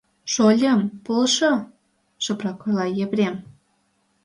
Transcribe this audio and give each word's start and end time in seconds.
—Шольым, 0.33 0.79
полшо,— 1.05 1.51
шыпрак 2.23 2.59
ойла 2.65 2.85
Епрем. 3.03 3.35